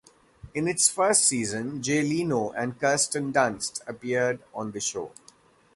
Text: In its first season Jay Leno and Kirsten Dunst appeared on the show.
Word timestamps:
In 0.55 0.67
its 0.67 0.89
first 0.89 1.25
season 1.25 1.83
Jay 1.83 2.01
Leno 2.01 2.49
and 2.53 2.79
Kirsten 2.79 3.31
Dunst 3.31 3.81
appeared 3.87 4.39
on 4.51 4.71
the 4.71 4.79
show. 4.79 5.11